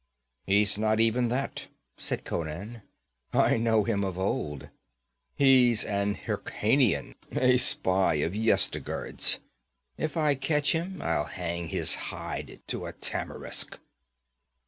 'He's 0.47 0.79
not 0.79 0.99
even 0.99 1.29
that,' 1.29 1.67
said 1.95 2.25
Conan. 2.25 2.81
'I 3.33 3.57
know 3.57 3.83
him 3.83 4.03
of 4.03 4.17
old. 4.17 4.69
He's 5.35 5.83
an 5.85 6.15
Hyrkanian, 6.15 7.13
a 7.33 7.57
spy 7.57 8.15
of 8.15 8.33
Yezdigerd's. 8.33 9.37
If 9.99 10.17
I 10.17 10.33
catch 10.33 10.71
him 10.71 11.03
I'll 11.03 11.25
hang 11.25 11.67
his 11.67 11.93
hide 12.09 12.63
to 12.65 12.87
a 12.87 12.93
tamarisk.' 12.93 13.77